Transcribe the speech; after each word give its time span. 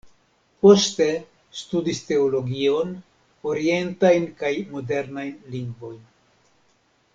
Poste 0.65 1.05
studis 1.59 1.99
teologion, 2.07 2.95
orientajn 3.51 4.27
kaj 4.41 4.53
modernajn 4.73 5.37
lingvojn. 5.57 6.05